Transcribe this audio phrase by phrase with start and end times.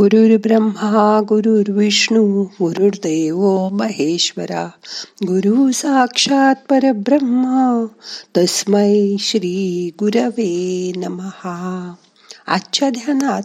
[0.00, 4.70] ब्रह्मा गुरुर्विष्णू गुरुर्देव महेश्वरा
[5.22, 7.84] गुरु साक्षात परब्रह्म
[8.36, 11.94] तस्मै श्री गुरवे नमहा
[12.46, 13.42] आजच्या ध्यानात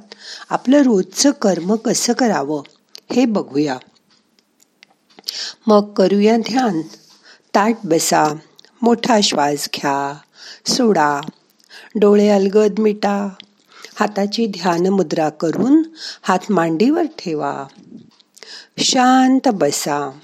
[0.50, 2.62] आपलं रोजचं कर्म कसं करावं
[3.12, 3.78] हे बघूया.
[5.68, 6.82] मग करूया ध्यान.
[7.56, 8.36] ताट बसा
[8.82, 10.18] मोठा श्वास घ्या
[10.68, 11.22] सोडा
[11.96, 13.30] डोळे अलगद मिटा
[14.00, 15.84] हाताची ध्यान मुद्रा करून
[16.22, 17.66] हात मांडीवर ठेवा.
[18.78, 20.20] शांत बसा.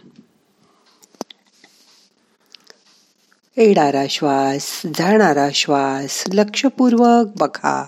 [3.58, 7.86] येणारा श्वास जाणारा श्वास लक्षपूर्वक बघा.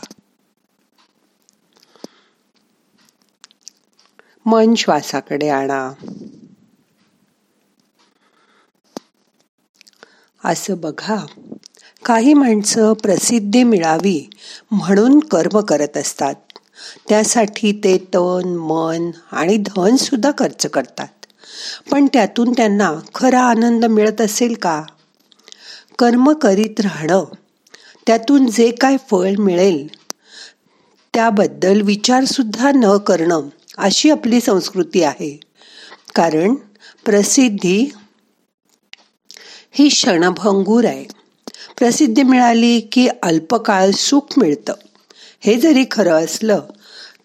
[4.46, 5.92] मन श्वासाकडे आणा.
[10.46, 11.26] असं बघा.
[12.06, 14.30] काही माणसं प्रसिद्धी मिळावी
[14.72, 16.36] म्हणून कर्म करत असतात.
[17.10, 21.08] त्यासाठी ते तन मन आणि धनसुद्धा खर्च करतात.
[21.92, 24.84] पण त्यातून त्यांना खरा आनंद मिळत असेल का?
[26.00, 27.24] कर्म करीत राहणं
[28.08, 29.88] त्यातून जे काय फळ मिळेल
[31.14, 33.42] त्याबद्दल विचारसुद्धा न करणं
[33.78, 35.40] अशी आपली संस्कृती आहे.
[36.16, 36.56] कारण
[37.06, 37.92] प्रसिद्धी
[39.72, 41.21] ही क्षणभंगूर आहे.
[41.82, 44.74] प्रसिद्धी मिळाली की अल्पकाळ सुख मिळतं.
[45.40, 46.62] हे जरी खरं असलं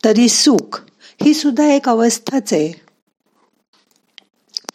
[0.04, 0.80] तरी सुख
[1.22, 2.72] ही सुद्धा एक अवस्थाच आहे.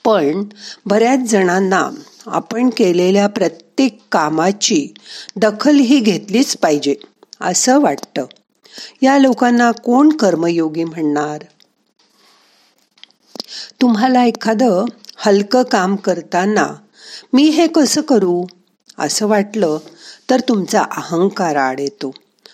[0.06, 0.44] पण
[0.86, 1.90] बऱ्याच जणांना
[2.26, 4.94] आपण केलेल्या प्रत्येक कामाची
[5.36, 6.96] दखल ही घेतलीच पाहिजे
[7.42, 8.26] असं वाटतं.
[9.02, 11.44] या लोकांना कोण कर्मयोगी म्हणणार?
[13.82, 14.86] तुम्हाला एखादं
[15.18, 16.74] हलकं काम करताना
[17.34, 18.46] मी हे कसं करू?
[19.02, 19.77] असं वाटलं
[20.30, 22.11] तर तुमचा अहंकार आड येतो.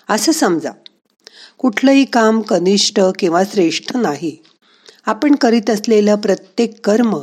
[0.10, 0.72] असं समजा.
[1.58, 4.44] कुठलंही काम कनिष्ठ किंवा श्रेष्ठ नाही.
[5.06, 7.16] आपण करीत असलेलं प्रत्येक कर्म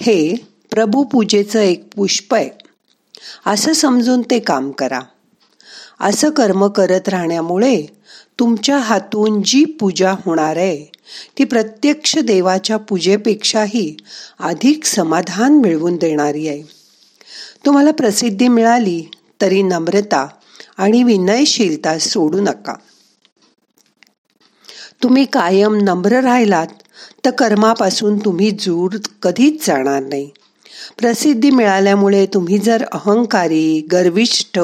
[0.00, 0.34] हे
[0.70, 2.50] प्रभूपूजेचं एक पुष्प आहे.
[3.46, 5.00] असं समजून ते काम करा.
[6.00, 7.86] असं कर्म करत राहण्यामुळे
[8.38, 10.84] तुमच्या हातून जी पूजा होणार आहे
[11.38, 13.96] ती प्रत्यक्ष देवाच्या पूजेपेक्षाही
[14.40, 16.83] अधिक समाधान मिळवून देणारी आहे.
[17.66, 19.10] तुम्हाला प्रसिद्धी मिळाली
[19.40, 20.26] तरी नम्रता
[20.76, 22.74] आणि विनयशीलता सोडू नका.
[25.02, 26.66] तुम्ही कायम नम्र राहिलात
[27.24, 30.30] तर कर्मापासून तुम्ही दूर कधीच जाणार नाही.
[30.98, 34.58] प्रसिद्धी मिळाल्यामुळे तुम्ही जर अहंकारी गर्विष्ठ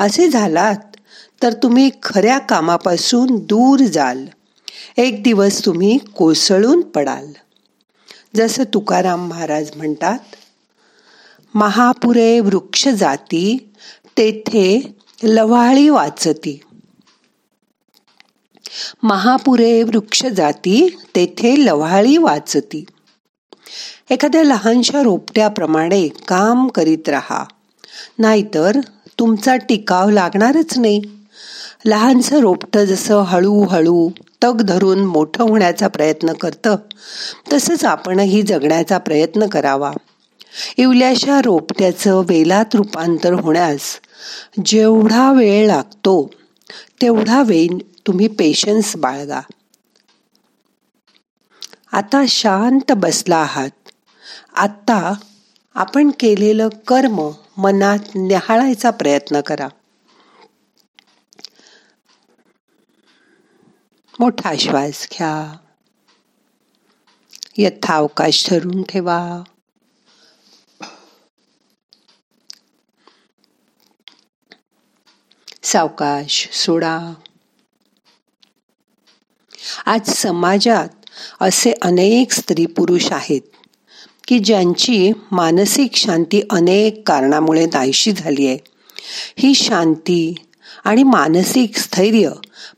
[0.00, 0.96] असे झालात
[1.42, 4.24] तर तुम्ही खऱ्या कामापासून दूर जाल.
[4.96, 7.26] एक दिवस तुम्ही कोसळून पडाल.
[8.36, 10.18] जसं तुकाराम महाराज म्हणतात
[11.54, 13.72] महापुरे वृक्ष जाती
[14.18, 16.60] तेथे लवाळी वाचती.
[19.02, 22.84] महापुरे वृक्ष जाती तेथे लवाळी वाचती.
[24.10, 27.44] एखाद्या लहानशा रोपट्याप्रमाणे काम करीत राहा.
[28.18, 28.78] नाहीतर
[29.18, 31.02] तुमचा टिकाव लागणारच नाही.
[31.84, 34.10] लहानसं रोपटं जसं हळूहळू
[34.42, 36.76] तग धरून मोठं होण्याचा प्रयत्न करतं
[37.52, 39.92] तसंच आपणही जगण्याचा प्रयत्न करावा.
[40.76, 44.00] इवल्याशा रोपट्याचं वेलात रूपांतर होण्यास
[44.64, 46.30] जेवढा वेळ लागतो
[47.02, 49.40] तेवढा वेळ तुम्ही पेशन्स बाळगा.
[51.92, 53.70] आता शांत बसला आहात.
[54.54, 55.12] आता
[55.74, 59.68] आपण केलेलं कर्म मनात न्याहाळायचा प्रयत्न करा.
[64.20, 65.56] मोठा श्वास घ्या.
[67.58, 69.42] यथावकाश ठरून ठेवा.
[75.72, 77.14] सावकाश सोडा.
[79.86, 80.88] आज समाजात
[81.40, 83.40] असे अनेक स्त्री पुरुष आहेत
[84.28, 88.58] की ज्यांची मानसिक शांती अनेक कारणामुळे नाहीशी झाली आहे.
[89.36, 90.34] ही शांती
[90.84, 92.30] आणि मानसिक स्थैर्य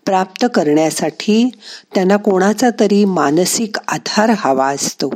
[0.04, 1.48] प्राप्त करण्यासाठी
[1.94, 5.10] त्यांना कोणाचा तरी मानसिक आधार हवा असतो.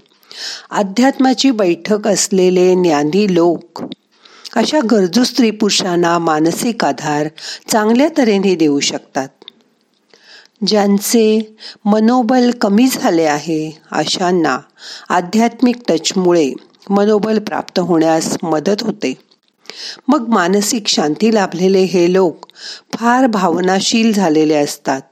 [0.71, 3.83] अध्यात्माची बैठक असलेले ज्ञानी लोक
[4.57, 7.29] अशा गरजू स्त्री पुरुषांना मानसिक आधार
[7.69, 9.29] चांगल्या तऱ्हेने देऊ शकतात?
[10.67, 14.59] ज्यांचे मनोबल कमी झाले आहे अशांना
[15.09, 16.53] आध्यात्मिक टचमुळे
[16.91, 19.15] मनोबल प्राप्त होण्यास मदत होते.
[20.09, 22.47] मग मानसिक शांती लाभलेले हे लोक
[22.95, 25.03] फार भावनाशील झालेले असतात.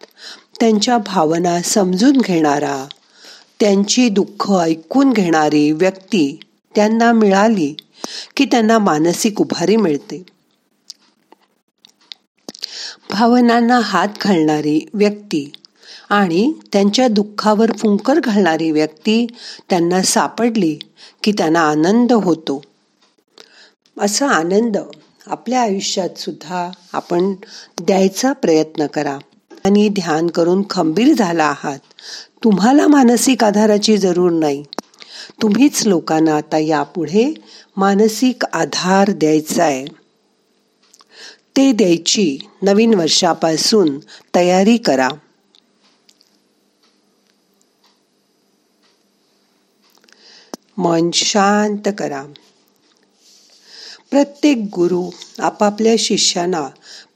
[0.60, 2.86] त्यांच्या भावना समजून घेणारा
[3.60, 6.40] त्यांची दुःख ऐकून घेणारी व्यक्ती
[6.74, 7.74] त्यांना मिळाली
[8.36, 10.22] की त्यांना मानसिक उभारी मिळते.
[13.10, 15.52] भावनांना हात घालणारी व्यक्ती
[16.08, 19.26] आणि त्यांच्या दुःखावर फुंकर घालणारी व्यक्ती
[19.70, 20.78] त्यांना सापडली
[21.22, 22.62] की त्यांना आनंद होतो.
[24.00, 24.76] असा आनंद
[25.26, 27.32] आपल्या आयुष्यात सुद्धा आपण
[27.80, 29.18] द्यायचा प्रयत्न करा.
[29.64, 31.78] आणि ध्यान करून खंबीर झाला आहात.
[32.44, 34.64] तुम्हाला मानसिक आधाराची जरूर नाही.
[35.42, 37.34] तुम्हीच लोकांना आता यापुढे
[37.76, 39.84] मानसिक आधार द्यायचा आहे
[41.56, 43.98] ते द्यायची नवीन वर्षापासून
[44.34, 45.08] तयारी करा.
[50.76, 52.24] मन शांत करा.
[54.10, 56.68] प्रत्येक गुरु आपापल्या शिष्यांना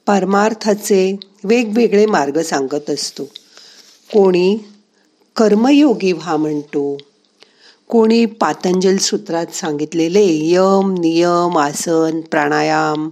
[0.07, 3.25] परमार्थाचे वेगवेगळे मार्ग सांगत असतो.
[4.13, 4.59] कोणी
[5.37, 6.97] कर्मयोगी व्हा म्हणतो
[7.89, 13.09] कोणी पातंजल सूत्रात सांगितलेले यम नियम आसन प्राणायाम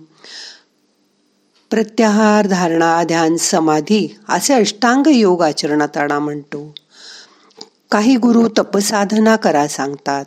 [1.71, 6.75] प्रत्याहार धारणा ध्यान समाधी असे अष्टांग योग आचरणात आणा म्हणतो.
[7.91, 10.25] काही गुरु तपसाधना करा सांगतात.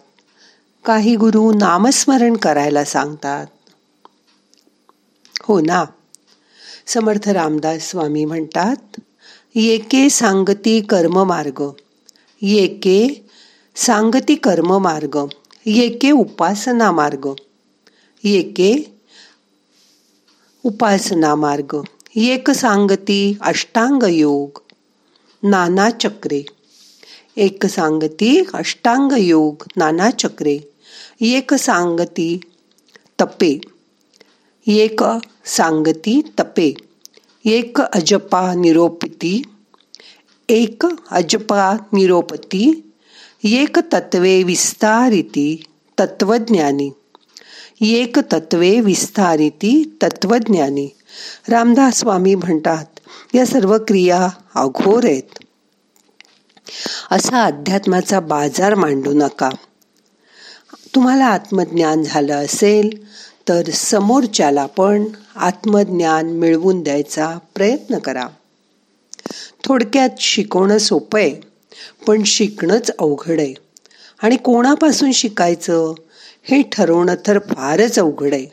[0.85, 3.45] काही गुरु नामस्मरण करायला सांगतात.
[5.41, 5.85] हो ना.
[6.87, 9.01] समर्थ रामदास स्वामी म्हणतात
[9.55, 11.69] येके सांगती कर्म मार्ग
[12.41, 13.28] येके
[13.75, 15.15] सांगती कर्म मार्ग
[15.65, 17.27] येके उपासना मार्ग,
[18.23, 18.73] येके
[20.63, 21.75] उपासना मार्ग
[22.15, 24.61] एक सांगती अष्टांग योग,
[25.43, 26.41] नाना चक्रे,
[27.37, 30.57] एक सांगती अष्टांग योग, नाना चक्रे
[31.21, 32.39] एक सांगती
[33.21, 33.59] तपे
[34.67, 35.03] एक
[35.45, 36.73] सांगती तपे
[37.45, 39.41] एक अजपा निरोपती,
[40.49, 42.69] एक अजपा निरोपती
[43.43, 45.63] एक तत्वे विस्तारिती
[45.99, 46.91] तत्वज्ञानी
[47.81, 50.89] एक तत्वे विस्तारिती तत्वज्ञानी
[51.49, 52.85] रामदास स्वामी म्हणतात
[53.35, 55.39] या सर्व क्रिया अघोर आहेत
[57.11, 59.49] असा अध्यात्माचा बाजार मांडू नका.
[60.95, 63.07] तुम्हाला आत्मज्ञान झालं असेल
[63.49, 65.03] तर समोरच्याला पण
[65.35, 68.27] आत्मज्ञान मिळवून द्यायचा प्रयत्न करा.
[69.63, 71.48] थोडक्यात शिकवणं सोपं आहे.
[72.07, 73.53] पण शिकणंच अवघड आहे.
[74.23, 75.93] आणि कोणापासून शिकायचं?
[76.43, 78.45] हे ठरवणं तर फारच अवघड आहे.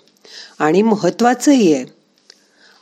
[0.59, 1.85] आणि महत्त्वाचंही आहे.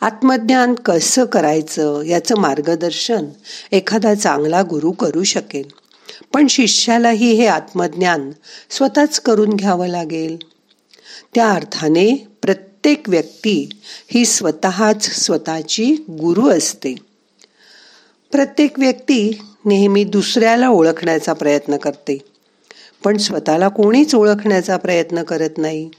[0.00, 3.24] आत्मज्ञान कसं करायचं याचं मार्गदर्शन
[3.72, 5.68] एखादा चांगला गुरु करू शकेल.
[6.32, 8.30] पण शिष्यालाही हे आत्मज्ञान
[8.70, 10.36] स्वतःच करून घ्यावं लागेल.
[11.34, 13.68] त्या अर्थाने प्रत्येक व्यक्ती
[14.10, 16.94] ही स्वतःच स्वतःची गुरु असते.
[18.32, 22.18] प्रत्येक व्यक्ती नेहमी दुसऱ्याला ओळखण्याचा प्रयत्न करते.
[23.04, 25.90] पण स्वतःला कोणीच ओळखण्याचा प्रयत्न करत नाही.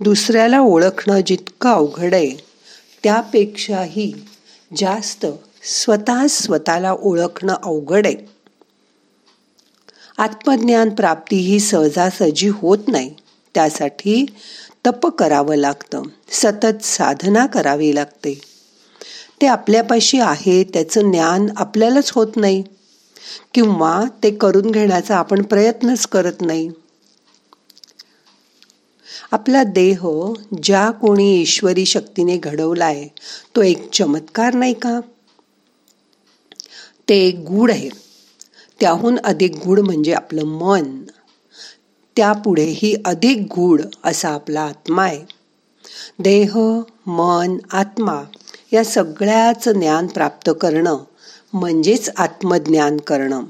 [0.00, 2.30] दुसऱ्याला ओळखणं जितकं अवघड आहे
[3.02, 4.14] त्यापेक्षाही
[4.76, 5.26] जास्त
[5.62, 8.16] स्वतः स्वतःला ओळखणं अवघड आहे.
[10.18, 13.14] आत्मज्ञान प्राप्ती ही सहजासहजी होत नाही
[13.54, 14.26] त्यासाठी
[14.86, 18.40] तप करावं लागतं सतत साधना करावी लागते.
[19.42, 22.64] ते आपल्यापाशी आहे त्याचं ज्ञान आपल्यालाच होत नाही.
[23.54, 26.70] किंवा ते करून घेण्याचा आपण प्रयत्नच करत नाही.
[29.32, 30.06] आपला देह
[30.62, 33.08] ज्या कोणी ईश्वरी शक्तीने घडवलाय
[33.56, 35.00] तो एक चमत्कार नाही का?
[37.08, 37.88] ते एक गूढ आहे.
[38.80, 41.02] त्याहून अधिक गूढ म्हणजे आपलं मन.
[42.16, 45.24] त्यापुढेही अधिक गूढ असा आपला आत्मा आहे.
[46.18, 46.58] देह
[47.06, 48.22] मन आत्मा
[48.72, 50.96] या सगळ्याच ज्ञान प्राप्त करणं
[51.52, 53.44] म्हणजेच आत्मज्ञान करणं.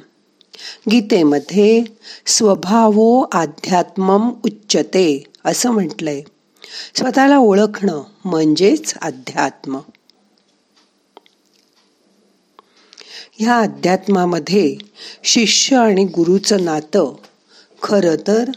[0.90, 1.84] गीतेमध्ये
[2.26, 6.22] स्वभावो अध्यात्मम उच्चते असं म्हटलंय.
[6.94, 9.78] स्वतःला ओळखणं म्हणजेच अध्यात्म
[13.32, 14.76] ह्या अध्यात्मामध्ये
[15.24, 17.14] शिष्य आणि गुरुचं नातं
[17.82, 18.50] खरं तर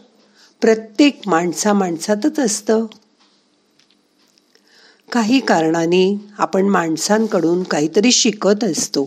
[0.62, 2.86] प्रत्येक माणसा माणसातच असतं.
[5.12, 9.06] काही कारणाने आपण माणसांकडून काहीतरी शिकत असतो.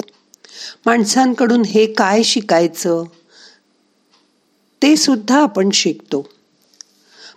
[0.87, 3.04] माणसांकडून हे काय शिकायचं?
[4.83, 6.28] ते सुद्धा आपण शिकतो.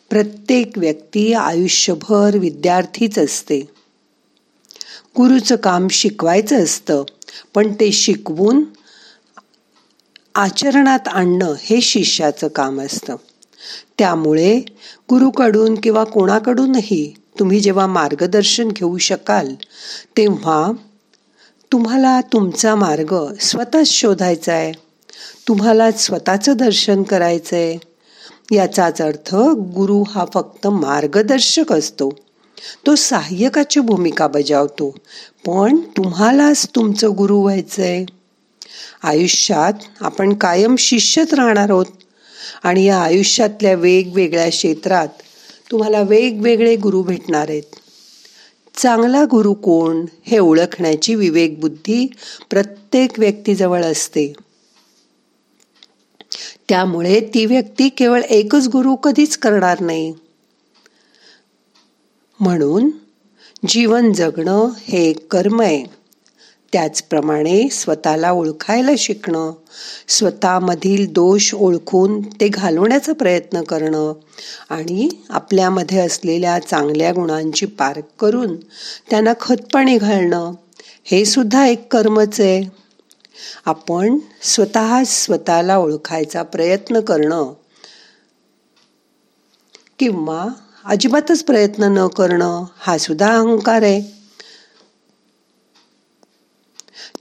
[0.09, 3.59] प्रत्येक व्यक्ती आयुष्यभर विद्यार्थीच असते.
[5.17, 7.03] गुरुचं काम शिकवायचं असतं
[7.55, 8.63] पण ते शिकवून
[10.35, 13.15] आचरणात आणणं हे शिष्याचं काम असतं.
[13.97, 14.59] त्यामुळे
[15.09, 19.53] गुरुकडून किंवा कोणाकडूनही तुम्ही जेव्हा मार्गदर्शन घेऊ शकाल
[20.17, 20.71] तेव्हा
[21.71, 24.71] तुम्हाला तुमचा मार्ग स्वतःच शोधायचा आहे
[25.47, 27.77] तुम्हाला स्वतःचं दर्शन करायचं आहे
[28.55, 29.35] याचाच अर्थ
[29.75, 32.09] गुरु हा फक्त मार्गदर्शक असतो.
[32.85, 34.89] तो सहाय्यकाची भूमिका बजावतो.
[35.45, 38.05] पण तुम्हालाच तुमचं गुरु व्हायचं आहे
[39.03, 41.85] आयुष्यात आपण कायम शिष्यच राहणार आहोत.
[42.63, 45.07] आणि या आयुष्यातल्या वेगवेगळ्या क्षेत्रात
[45.71, 47.75] तुम्हाला वेगवेगळे गुरु भेटणार आहेत.
[48.77, 52.07] चांगला गुरु कोण हे ओळखण्याची विवेक बुद्धी
[52.49, 54.33] प्रत्येक व्यक्तीजवळ असते.
[56.69, 60.13] त्यामुळे ती व्यक्ती केवळ एकच गुरु कधीच करणार नाही.
[62.39, 62.89] म्हणून
[63.67, 65.96] जीवन जगणं हे एक कर्म आहे.
[66.77, 69.51] त्याचप्रमाणे स्वतःला ओळखायला शिकणं
[70.07, 74.13] स्वतःमधील दोष ओळखून ते घालवण्याचा प्रयत्न करणं
[74.69, 78.55] आणि आपल्यामध्ये असलेल्या चांगल्या गुणांची पारख करून
[79.09, 80.51] त्यांना खतपाणी घालणं
[81.05, 82.63] हे सुद्धा एक कर्मच आहे.
[83.65, 87.53] आपण स्वतः स्वतःला ओळखायचा प्रयत्न करणं
[89.99, 90.47] किंवा
[90.85, 94.16] अजिबातच प्रयत्न न करणं हा सुद्धा अहंकार आहे.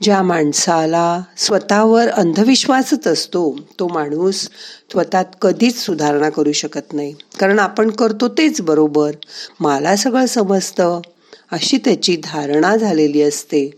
[0.02, 4.42] ज्या माणसाला स्वतःवर अंधविश्वासच असतो तो माणूस
[4.90, 7.14] स्वतःत कधीच सुधारणा करू शकत नाही.
[7.38, 9.12] कारण आपण करतो तेच बरोबर.
[9.60, 11.00] मला सगळं समजतं.
[11.52, 13.70] अशी त्याची धारणा झालेली असते.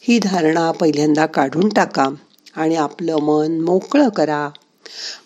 [0.00, 2.08] ही धारणा पहिल्यांदा काढून टाका
[2.56, 4.48] आणि आपलं मन मोकळं करा.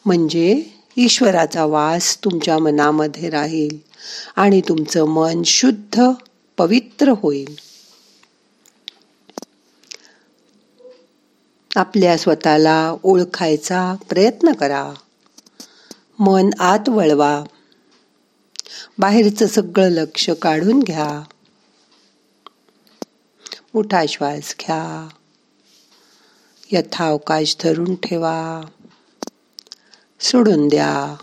[0.07, 0.63] म्हणजे
[0.97, 3.77] ईश्वराचा वास तुमच्या मनामध्ये राहील
[4.37, 6.11] आणि तुमचं मन शुद्ध
[6.59, 7.72] पवित्र होईल.
[11.77, 14.93] आपल्या स्वतःला ओळखायचा प्रयत्न करा.
[16.19, 17.45] मन आत वळवा.
[18.99, 21.23] बाहेरचं सगळं लक्ष काढून घ्या.
[23.75, 25.09] मोठा श्वास घ्या.
[26.73, 28.61] यथावकाश धरून ठेवा.
[30.21, 31.17] सोडून द्या.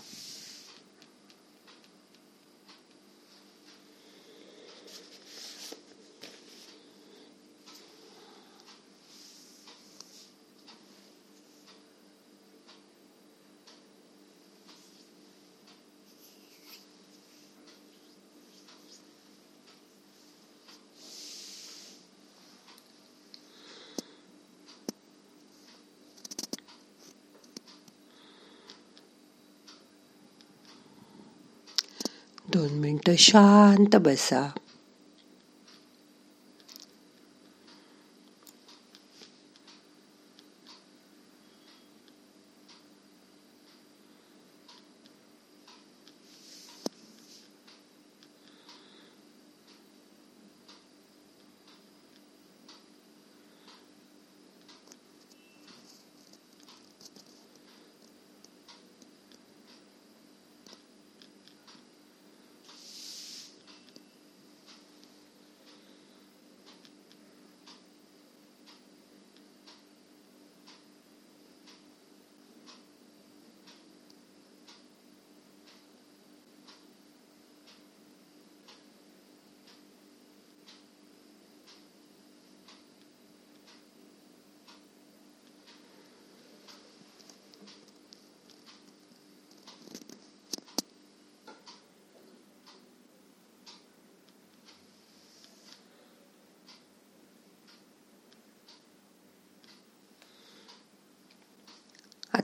[32.53, 34.58] दोन मिनटं शांत बसा.